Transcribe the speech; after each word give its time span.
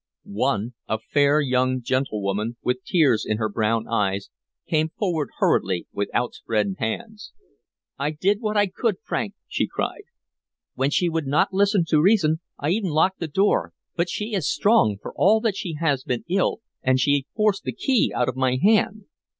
One, 0.25 0.73
a 0.87 0.97
fair 0.97 1.39
young 1.41 1.83
gentlewoman, 1.83 2.57
with 2.63 2.83
tears 2.83 3.23
in 3.23 3.37
her 3.37 3.49
brown 3.49 3.87
eyes, 3.87 4.31
came 4.67 4.89
forward 4.89 5.29
hurriedly 5.37 5.85
with 5.93 6.09
outspread 6.11 6.73
hands. 6.79 7.33
"I 7.99 8.09
did 8.09 8.41
what 8.41 8.57
I 8.57 8.65
could, 8.65 8.95
Frank!" 9.03 9.35
she 9.47 9.67
cried. 9.67 10.05
"When 10.73 10.89
she 10.89 11.07
would 11.07 11.27
not 11.27 11.53
listen 11.53 11.85
to 11.89 12.01
reason, 12.01 12.39
I 12.57 12.71
e'en 12.71 12.85
locked 12.89 13.19
the 13.19 13.27
door; 13.27 13.73
but 13.95 14.09
she 14.09 14.33
is 14.33 14.51
strong, 14.51 14.97
for 14.99 15.13
all 15.15 15.39
that 15.41 15.55
she 15.55 15.75
has 15.79 16.03
been 16.03 16.25
ill, 16.27 16.61
and 16.81 16.99
she 16.99 17.27
forced 17.35 17.61
the 17.61 17.71
key 17.71 18.11
out 18.15 18.27
of 18.27 18.35
my 18.35 18.55
hand!" 18.55 19.03